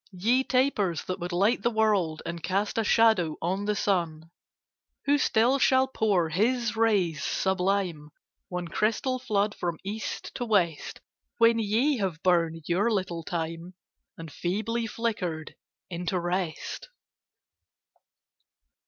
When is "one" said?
8.47-8.67